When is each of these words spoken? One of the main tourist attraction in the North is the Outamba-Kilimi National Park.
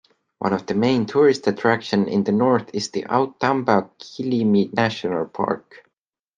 One 0.39 0.53
of 0.53 0.65
the 0.65 0.73
main 0.73 1.05
tourist 1.05 1.45
attraction 1.45 2.07
in 2.07 2.23
the 2.23 2.31
North 2.31 2.71
is 2.73 2.89
the 2.89 3.03
Outamba-Kilimi 3.03 4.73
National 4.73 5.27
Park. 5.27 5.85